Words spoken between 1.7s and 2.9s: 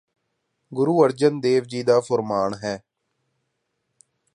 ਜੀ ਦਾ ਫੁਰਮਾਨ ਹੈ